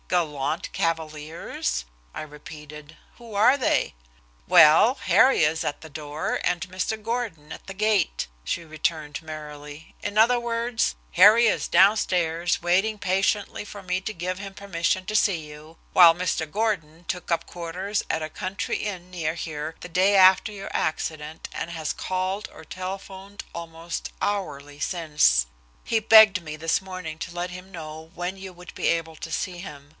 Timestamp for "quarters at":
17.45-18.23